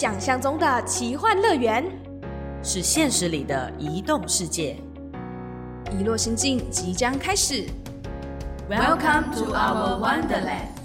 [0.00, 1.84] 想象中的奇幻乐园，
[2.62, 4.76] 是现实里的移动世界。
[5.90, 7.66] 遗落心境即将开始。
[8.70, 10.77] Welcome to our Wonderland。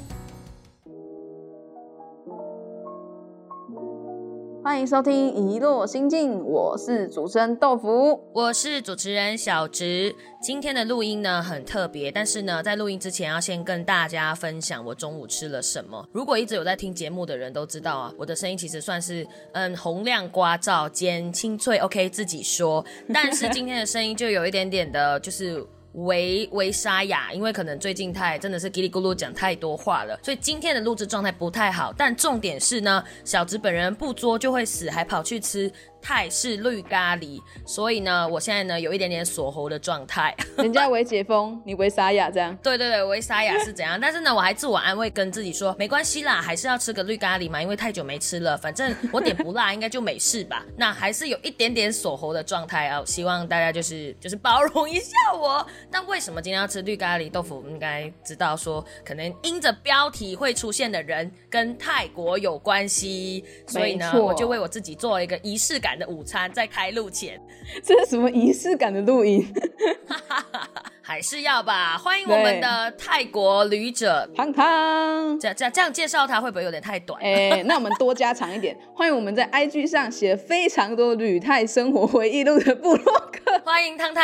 [4.63, 8.17] 欢迎收听《一落心境》，我是主持人豆腐。
[8.31, 10.15] 我是主持人小植。
[10.41, 16.07] 今天的录音呢很特别，但是呢，在录音之前要先跟大家分享我中午吃了什么。
[16.13, 22.83] 如果一直有在听节目的人都知道啊，我的声音其实算是嗯洪亮刮噪兼清脆，OK 自己说。
[23.13, 25.61] 但是今天的声音就有一点点的，就是。
[25.93, 31.93] 微微沙哑，因为可能最近太真的是叽里咕噜讲太多话了，所以今天的录制状态不太好。
[31.95, 35.71] 但重点是呢，小直本人不作就会死，还跑去吃
[36.03, 40.35] 泰式绿咖喱，所以呢，我现在呢有一点点锁喉的状态。
[40.57, 42.53] 人家为解封，你为沙哑这样？
[42.57, 43.97] 对对对，为沙哑是怎样？
[43.99, 50.65] 但是呢，我还自我安慰，跟自己说没关系啦，还是要吃个绿咖喱嘛，因为太久没吃了，反正我点不辣，应该就没事吧。
[50.75, 55.65] 那还是有一点点锁喉的状态啊，希望大家就是就是包容一下我。
[55.89, 57.63] 但为什么今天要吃绿咖喱豆腐？
[57.69, 67.39] 应该知道说，可能因着标题会出现的人跟泰国有关系，所以呢，我就为我自己做了一个仪式感的午餐，在开录前。
[67.83, 69.45] 这是什么仪式感的录音？
[71.05, 71.97] 还是要吧。
[71.97, 75.37] 欢迎我们的泰国旅者汤汤。
[75.37, 77.21] 这这这样介绍他会不会有点太短？
[77.21, 78.77] 哎、欸，那我们多加长一点。
[78.95, 83.59] 欢迎我们在 IG 上写非常多旅泰生活回忆录的部落客。
[83.65, 84.23] 欢迎汤汤。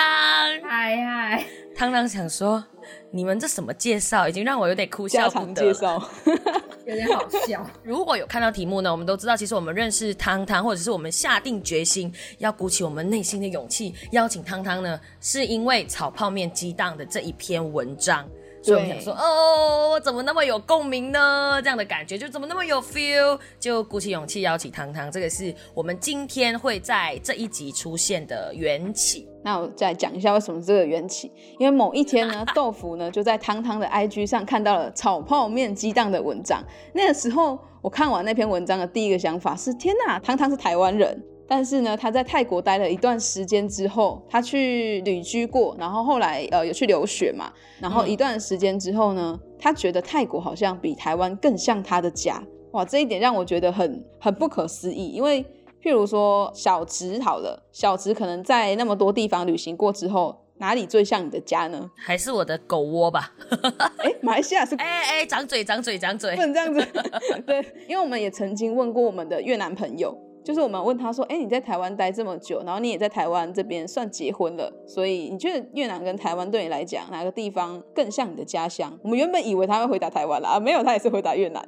[0.64, 1.45] 嗨嗨。
[1.76, 2.64] 汤汤想说，
[3.11, 5.61] 你们这什么介绍，已经让我有点哭笑不得。
[5.61, 6.02] 介绍
[6.90, 7.66] 有点好笑。
[7.84, 18.28] 如果有看到题目呢，我们都知道，其实我们认识汤汤，或者是我们下定决心要鼓起我们内心的勇气，邀请汤汤呢，是因为炒泡面激荡的这一篇文章。
[18.62, 21.62] 所以我们想说，哦，我怎么那么有共鸣呢？
[21.64, 23.40] 这样的感觉就怎么那么有 feel？
[23.60, 29.28] 就鼓起勇气邀请汤汤，这个是我们今天会在这一集出现的缘起。
[29.42, 36.62] 那我再讲一下为什么这个缘起，因为某一天呢， 豆腐呢就在汤汤的 IG 上看到了炒泡面激荡的文章。
[36.94, 41.23] 那个时候我看完那篇文章的第一个想法是：天哪，汤汤是台湾人。
[41.49, 47.52] 但是呢，他在泰国待了一段时间之后，他去旅居过，然后后来呃有去留学嘛，
[47.82, 55.09] 然后一段时间之后呢，他觉得泰国好像比台湾更像他的家，哇，这一点让我觉得很很不可思议。
[55.09, 55.43] 因为
[55.82, 61.89] 譬如说小植好了，小植可能在那么多地方旅行过之后，哪里最像你的家呢？
[61.95, 63.33] 还是我的狗窝吧。
[63.98, 66.86] 哎，马来西亚是哎 哎，长嘴长嘴长嘴，不能这样子。
[67.48, 70.15] 对，因为我们也曾经问过我们的越南朋友。
[70.49, 81.64] 就是我们问他说：“哎，你在台湾待这么久，然后你也在台湾这边算结婚了，所以你觉得越南跟台湾对你来讲哪个地方更像你的家乡？”我们原本以为他会回答台湾啦，啊，没有，他也是回答越南，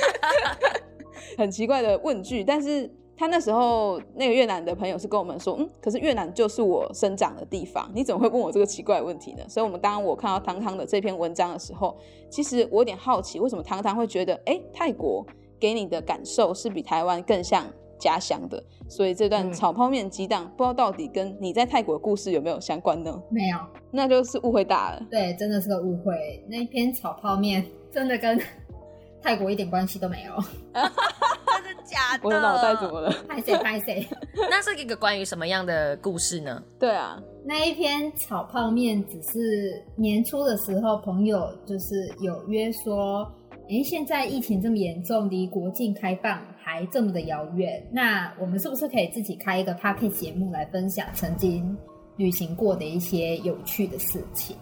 [1.38, 2.44] 很奇怪的问句。
[2.44, 11.96] 但是他那时候那个越南的朋友是跟我们说：“嗯，可是越南就是我生长的地方，你怎么会问我这个奇怪的问题呢？”所以，我们当我看到汤汤的这篇文章的时候，
[12.28, 15.24] 其实我有点好奇，为什么汤汤会觉得，哎，泰国。
[15.60, 17.66] 给你的感受是比台湾更像
[17.98, 23.22] 家乡的，所以这段炒泡面激荡，不知道到底跟你在泰国的故事有没有相关呢？
[23.30, 23.58] 没有，
[23.90, 25.02] 那就是误会大了。
[25.10, 26.42] 对，真的是个误会。
[26.48, 27.62] 那一篇炒泡面
[27.92, 28.40] 真的跟
[29.22, 30.32] 泰国一点关系都没有。
[30.72, 32.20] 真的假的？
[32.22, 33.12] 我的脑袋怎么了？
[33.28, 34.08] 拍谁拍谁？
[34.48, 36.62] 那是一个关于什么样的故事呢？
[36.78, 43.30] 对啊，那一篇炒泡面只是年初的时候，朋友就是有约说。
[43.70, 51.78] 哎，现在疫情这么严重，离国境开放还这么的遥远，那我们是不是可以自己开一个 p a r k e t 节目来分享曾经
[52.16, 54.56] 旅行过的一些有趣的事情？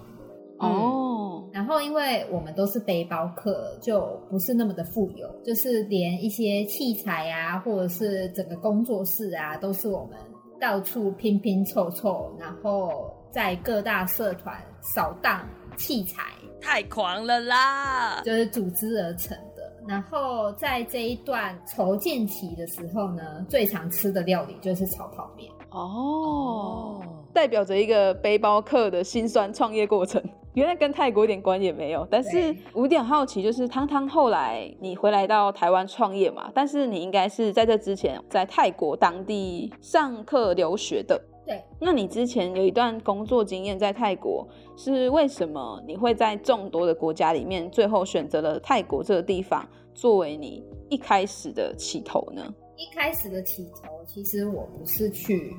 [0.58, 10.18] 哦、嗯，然后因为我们都是背包客，就不是那么的富有，就是连一些器材啊，或者是整个工作室啊，都是我们
[10.60, 15.48] 到处拼拼凑凑，然后在各大社团扫荡
[15.78, 16.24] 器材。
[16.60, 18.20] 太狂了啦！
[18.22, 19.72] 就是组织而成的。
[19.86, 25.50] 然后在这一段筹建期的时候呢，最常吃的料理就是炒泡面。
[25.70, 27.00] 哦，
[27.32, 30.22] 代表着一个背包客的辛酸创业过程。
[30.54, 41.20] 原来跟泰国一点关也没有，但是我有点好奇，就是汤汤后来你回来到台湾创业嘛，但是你应该是在这之前在泰国当地上课留学的。
[41.48, 44.46] 对，那你之前有一段工作经验在泰国，
[44.76, 52.54] 是为什么你会在众多的国家里面，最后选择了泰国这个地方作为你一开始的起头呢？
[52.76, 55.56] 一开始的起头，其实我不是去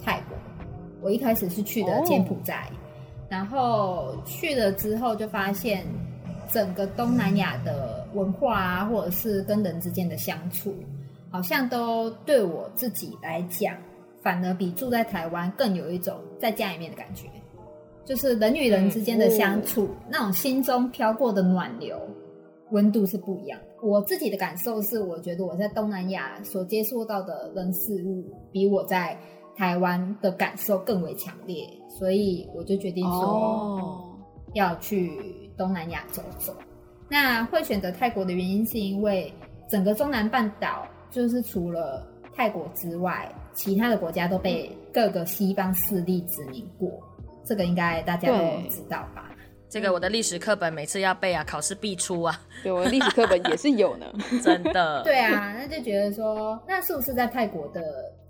[0.00, 0.38] 泰国，
[1.02, 2.76] 我一开始是去的柬埔寨，哦、
[3.28, 5.84] 然后去了之后就发现
[6.52, 10.72] 整个东南亚的文化啊，或者是跟人之间的相处。
[11.32, 13.74] 好像都对我自己来讲，
[14.22, 17.28] 反而比住在台湾更有一种在家里面的感觉，
[18.04, 22.00] 就是人与人之间的相处，那种心中飘过的暖流，
[22.70, 23.66] 温度是不一样的。
[23.86, 29.18] 我自己的感受是，我觉得我在东南亚所接触到的人事物，比我在
[29.56, 31.68] 台湾的感受更为强烈，
[31.98, 34.18] 所以我就决定说哦，
[34.54, 36.54] 要去东南亚走走。
[37.08, 39.32] 那会选择泰国的原因，是因为
[39.68, 46.90] 整个中南半岛，就是除了泰国之外，其他的国家都被各个西方势力殖民过，
[47.44, 48.38] 这个应该大家都
[48.70, 49.28] 知道吧？
[49.68, 54.04] 这个我的历史课本每次要背啊，考试必出啊，对，我的历史课本也是有呢。
[54.44, 55.02] 真的。
[55.02, 57.82] 对啊，那就觉得说，那是不是在泰国的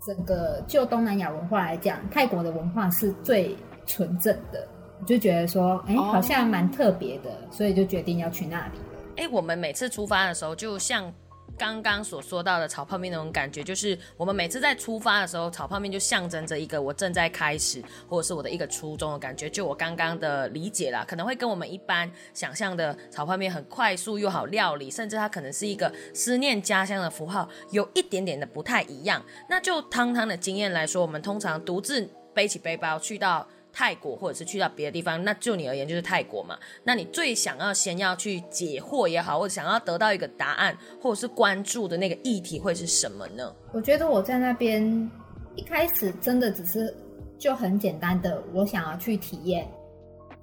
[0.07, 3.53] 整个就东南亚文化来讲，泰国的文化是最
[3.85, 4.65] 纯正的？
[5.01, 8.85] 我就觉得说，哎、哦好像蛮特别的，所以就决定要去那里了。
[9.17, 11.13] 哎，我们每次出发的时候，就像
[11.57, 19.49] 刚刚所说到的炒泡面那种感觉，就是我们每次在出发的时候，炒泡面就象征着一个我正在开始，或者是我的一个初衷的感觉。
[19.49, 29.23] 就我刚刚的理解啦，可能会跟我们一般想象的炒泡面很快速又好料理，甚至它可能是一个思念家乡的符号，有一点点的不太一样。
[29.47, 33.47] 那就汤汤的经验来说，我们通常独自背起背包去到。
[33.73, 36.57] 泰国或者是去到别的地方，那就你而言就是泰国嘛。
[36.83, 43.53] 那你最想要先要去解惑也好，或者想要得到一个答案，或者是关注的那个议题会是什么呢？
[43.73, 45.11] 我觉得我在那边
[45.55, 46.95] 一开始真的只是
[47.39, 49.67] 就很简单的，我想要去体验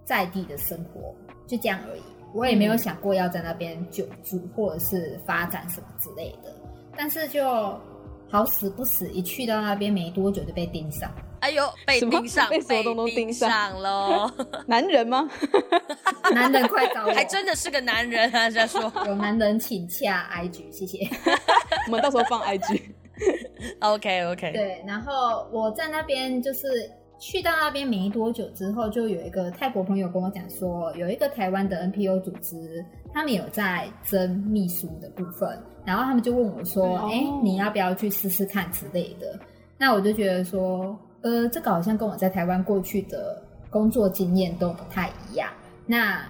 [0.05, 1.15] 在地的生活，
[1.47, 2.03] 就这样而已。
[2.35, 6.53] 我也没有想过要在那边久住或者是发展什么之类的。
[6.97, 7.45] 但是就
[8.29, 11.11] 好死不死，一去到那边没多久就被盯上。
[11.41, 14.31] 哎呦，被盯上，被什么东东盯上上喽！
[14.67, 15.29] 男人吗？
[16.35, 18.49] 男人快找我，还真的是个男人啊！
[18.51, 21.09] 在说有男人请洽 IG，谢谢。
[21.87, 22.81] 我们到时候放 IG。
[23.81, 35.49] ，OK OK，对，然后我在那边就是去到那边没多久之后，就有一个泰国朋友跟我讲说，有一个台湾的 NPO 组织，他们有在争秘书的部分，
[35.85, 39.39] 然后他们就问我说，哦哎、你要不要去试试看之类的？
[39.77, 45.51] 那我就觉得说，呃，这个好像跟我在台湾过去的工作经验都不太一样，
[45.87, 46.23] 那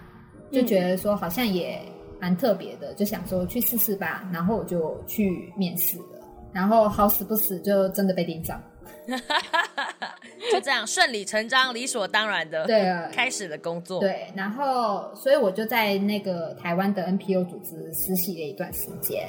[0.50, 1.80] 就觉得说好像也
[2.20, 6.04] 蛮特别的，就想说去试试吧，然后我就去面试了。
[6.52, 8.60] 然后好死不死就真的被盯上。
[10.52, 19.28] 就这样顺理成章、理所当然的，对啊开始了工作。，对，然后所以我就在那个台湾的 NPO 组织实习了一段时间。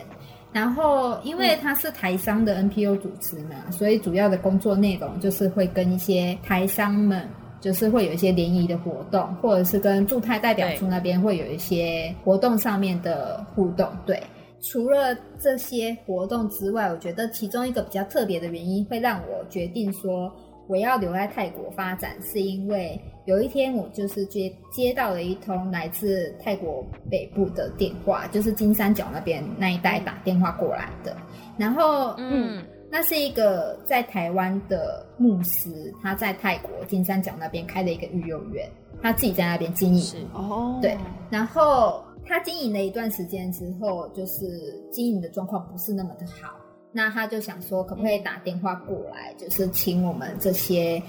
[0.53, 7.27] 然后因为他是台商的 NPO 主持嘛，所以主要的工作内容就是会跟一些台商们，
[7.62, 13.88] 就是会有一些联谊的活动，或者是跟驻泰代表处那边会有一些活动上面的互动。
[14.06, 14.21] 对，
[14.62, 20.30] 除了这些活动之外，我觉得其中一个比较特别的原因，会让我决定说
[20.68, 31.15] 我要留在泰国发展，是因为有一天我就是接接到了一通来自泰国北部的电话，就是金三角那边那一带打电话过来的，
[31.57, 38.68] 然后嗯，那是一个在台湾的牧师，他在泰国金三角那边开了一个育幼院，
[39.01, 40.01] 他自己在那边经营。
[40.01, 40.18] 是。
[40.33, 40.97] 哦，对，
[41.29, 46.56] 然后他经营了一段时间之后，就是经营的状况不是那么的好，
[46.92, 51.01] 那他就想说，可不可以打电话过来，就是请我们这些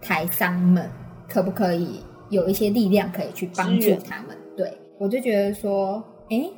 [0.00, 0.90] 台商们，
[1.30, 4.36] 可不可以有一些力量可以去帮助他们？
[4.56, 6.50] 对我就觉得说，诶，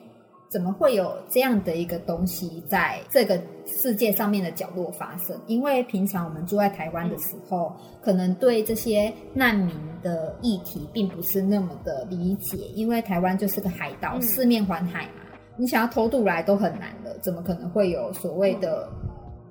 [0.48, 5.38] 怎么会有这样的一个东西在这个世界上面的角落发生？
[5.46, 15.22] 因为平常我们住在台湾的时候，可能对这些难民的议题并不是那么的理解，因为台湾就是个海岛，嗯四面环海嘛，
[15.56, 18.88] 你想要偷渡来都很难的，怎么可能会有所谓的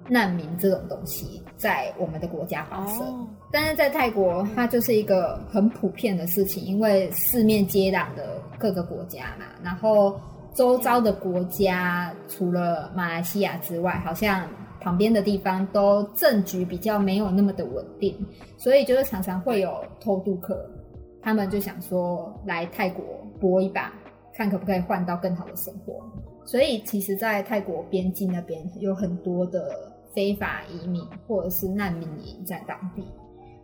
[0.08, 3.00] 难民这种东西在我们的国家发生？
[3.00, 10.18] 哦但是在泰国，它就是一个很普遍的事情，因为四面接壤的各个国家嘛，然后
[10.54, 14.48] 周遭的国家除了马来西亚之外，好像
[14.80, 18.16] 旁边的地方都政局比较没有那么的稳定，
[18.58, 20.66] 所以就是常常会有偷渡客，
[21.22, 23.04] 他们就想说来泰国
[23.38, 23.92] 搏一把，
[24.34, 26.02] 看可不可以换到更好的生活。
[26.46, 33.04] 所以其实，在泰国边境那边有很多的非法移民或者是难民营在当地。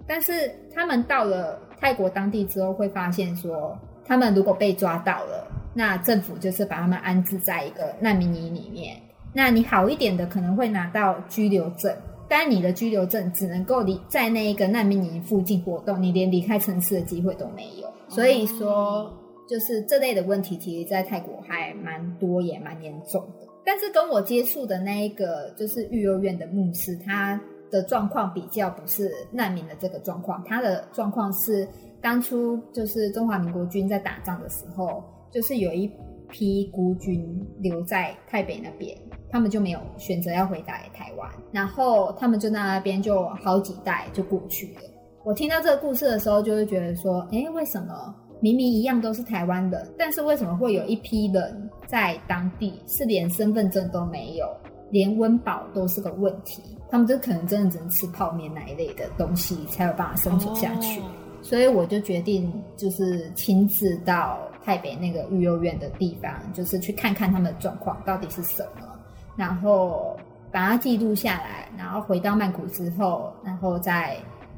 [0.08, 8.96] 但是他们到了泰国当地之后，会发现说，他们如果被抓到了，那政府就是把他们安置在一个难民营里面。
[9.34, 11.94] 那你好一点的，可能会拿到居留证，
[12.30, 17.88] 但你的居留证只能够离在那一个难民营附近活动，你连离开城市的机会都没有。
[18.08, 19.14] 所以说，
[19.48, 23.46] 就是这类的问题，其实在泰国还蛮多，也蛮严重的。
[23.68, 27.38] 但是跟我接触的那一个就是育幼院的牧师，他
[27.70, 31.68] 的状况比较不是难民的这个状况，他的状况是
[32.02, 35.92] 当初就是中华民国军在打仗的时候，就是有一
[36.30, 38.98] 批孤军留在台北那边，
[39.30, 44.82] 他们就没有选择要回来台湾，然后他们就在那边就好几代就过去了。
[45.26, 54.48] 我听到这个故事的时候，就会觉得说，哎，为什么明明一样都是台湾的，但是为什么会有一批人在当地是连身份证都没有，
[54.90, 56.62] 连温饱都是个问题？
[56.90, 61.02] 他们就可能真的只能吃泡面那一类的东西才有办法生存下去。
[61.42, 68.88] 所以我就决定，就是亲自到台北那个育幼院的地方，就是去看看他们的状况到底是什么，
[69.36, 70.18] 然后
[70.52, 74.18] 把它记录下来，然后回到曼谷之后，然后再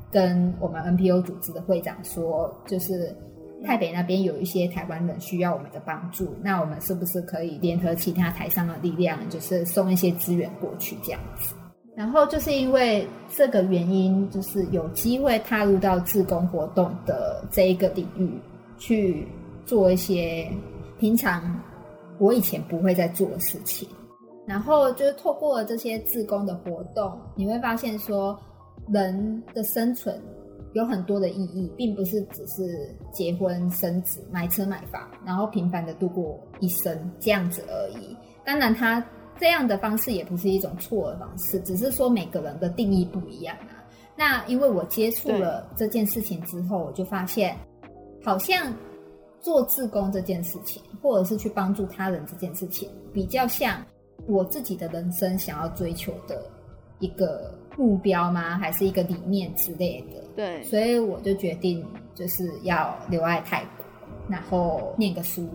[0.09, 3.15] 跟我们 NPO 组织的会长说，就是
[3.65, 11.53] 台北那边有一些台湾人需要我们的帮助，那我们是不是可以联合其他台上的力量，就是送一些资源过去这样子？
[11.95, 18.31] 然后就是因为这个原因，就是有机会踏入到自工活动的这一个领域，
[18.77, 19.27] 去
[19.65, 20.49] 做一些
[20.97, 21.61] 平常
[22.17, 23.85] 我以前不会在做的事情。
[24.47, 28.39] 然后就是透过这些自工的活动，你会发现说，
[28.87, 30.19] 人的生存
[30.73, 38.15] 有很多的意义，并不是只是结婚生子、买车买房，然后平凡的度过一生这样子而已。
[38.45, 39.03] 当然，他。
[39.41, 43.79] 这样的方式也不是一种错的方式，只是说每个人的定义不一样啊。
[44.17, 47.55] 那因为我接触了这件事情之后，我就发现，
[48.21, 48.73] 好像
[49.39, 53.81] 做自工这件事情，或者是去帮助他人这件事情，比较像
[54.27, 56.43] 我自己的人生想要追求的
[56.99, 58.57] 一个目标吗？
[58.57, 60.21] 还是一个理念之类的？
[60.36, 61.81] 对，所以我就决定
[62.13, 63.86] 就是要留在泰国，
[64.27, 65.48] 然后念个书，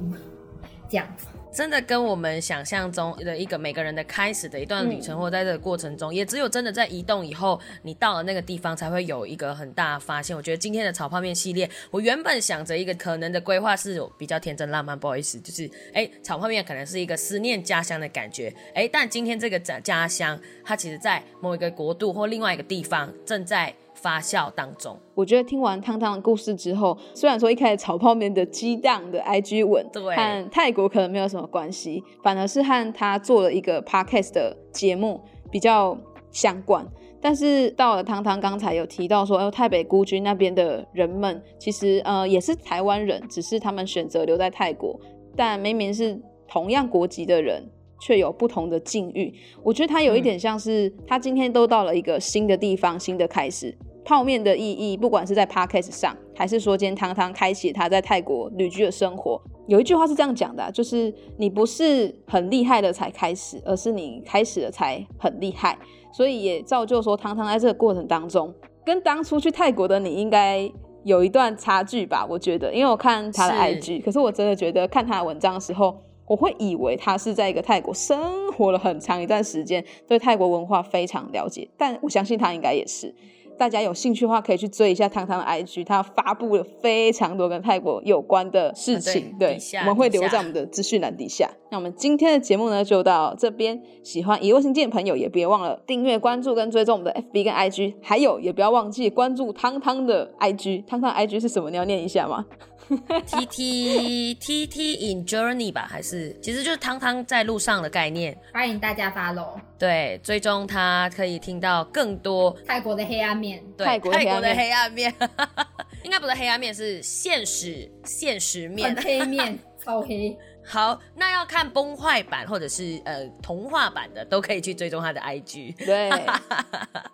[0.89, 1.27] 这样子。
[1.55, 10.37] 真的跟我们想象中的一个每个人的开始的一段旅程，或在这个过程中，也只有真的在移动以后，你到了那个地方，才会有一个很大的发现。
[10.37, 23.73] 我觉得今天的炒泡面系列，我原本想着一个可能的规划是有比较天真浪漫，不好意思，就是哎，炒泡面可能是一个思念家乡的感觉，哎，但今天这个家家乡，它其实在某一个国度或另外一个地方正在。
[24.05, 29.83] 发酵当中，我觉得听完汤汤的故事之后，虽然说一开始炒泡面的激荡的 IG 文
[30.15, 35.19] 和泰国可能没有什么关系，反而是和他做了一个 podcast 的节目
[35.51, 35.97] 比较
[36.31, 36.87] 相关。
[37.19, 45.01] 但是到了汤汤刚才有提到说，哦，台北孤军那边的人们其实呃也是台湾人，只是他们选择留在泰国，
[45.35, 47.65] 但明明是同样国籍的人。
[48.01, 49.33] 却有不同的境遇，
[49.63, 53.75] 我觉得他有一点像是他今天都到了一个新的地方，新的开始。
[54.05, 65.79] 泡面的意义，不管是在 podcast 上，还是说今天汤汤开启他在泰国旅居的生活，有一句话是这样讲的，就是你不是很厉害的才开始，而是你开始了才很厉害。
[66.13, 68.53] 所以也造就说，汤汤在这个过程当中，
[68.85, 70.71] 跟当初去泰国的你应该
[71.05, 72.27] 有一段差距吧？
[72.29, 75.97] 我觉得，因为我看他的 IG，可是我真的觉得看他的文章的时候。
[76.27, 83.15] 我会以为他是在一个泰国生活了很长一段时间，对泰国文化非常了解，但我相信他应该也是。
[83.59, 89.35] 大家有兴趣的话，可以去追一下汤汤的 IG，他发布了非常多跟泰国有关的事情。
[89.39, 91.51] 对，我们会留在我们的资讯栏底下。
[91.71, 93.81] 那我们今天的节目呢，就到这边。
[94.03, 100.85] 喜欢遗落新建的朋友，也别忘了订阅、关注跟追踪我们的 FB 跟 IG，还有也不要忘记关注汤汤的 IG。
[100.85, 101.71] 汤汤 IG 是什么？
[101.71, 102.45] 你要念一下吗
[103.27, 108.37] T T T T in journey 吧，还是其实就是汤汤在路上的概念。
[108.53, 113.63] 欢迎大家 follow，对，追踪他可以听到更多泰国的黑暗面。
[113.79, 115.13] 泰国泰国的黑暗面，
[116.05, 118.95] 应该不是黑暗面，是现实现实面。
[118.97, 120.37] 黑面超黑。
[120.67, 125.77] 好，那要看崩坏版或者是呃童话版的，都可以去追踪他的 IG。
[125.85, 126.11] 对，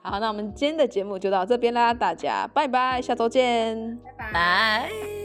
[0.03, 5.20] 好，那我们今天的节目就到这边啦，大家拜拜，下周见，拜拜。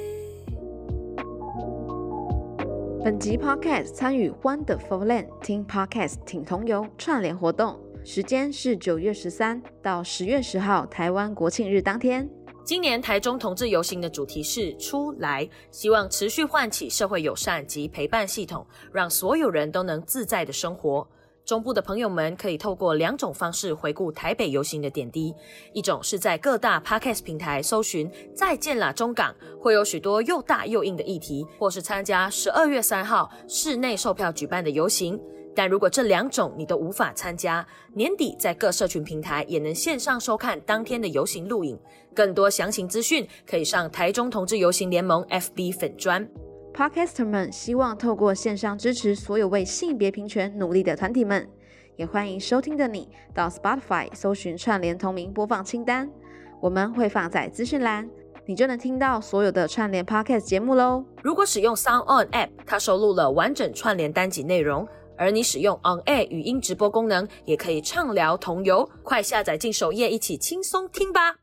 [3.06, 7.80] 本集 Podcast 参与 Wonderful Land 听 Podcast 挺同游串联活动。
[8.04, 12.28] 时间是九月十三到十月十号，台湾国庆日当天。
[12.64, 21.08] 今年台中同志游行的主题是“出来”，希望持续唤起社会友善及陪伴系统，让所有人都能自在的生活。
[21.46, 25.32] 中部的朋友们可以透过两种方式回顾台北游行的点滴：
[25.74, 35.22] 一种是在各大 Podcast 平台搜寻“再见啦中港”，会有许多又大又硬的议题；或是参加十二月三号室内售票举办的游行。
[35.56, 41.80] 但如果这两种你都无法参加，年底在各社群平台也能线上收看当天的游行录影。
[42.16, 46.28] 更多详情资讯可以上台中同志游行联盟 FB 粉专。
[46.76, 51.48] Podcaster 们希望透过线上支持所有为性别平权努力的团体们，
[51.96, 56.12] 也欢迎收听的你到 Spotify 搜寻串联同名播放清单，
[56.60, 58.10] 我们会放在资讯栏，
[58.46, 61.06] 你就能听到所有的串联 Podcast 节目喽。
[61.24, 64.86] 如果使用 Sound On App，它收录了完整串联单集内容；
[65.18, 68.90] 而你使用 On Air 语音直播功能，也可以畅聊同游。
[69.02, 71.38] 快下载进首页，一起轻松听吧！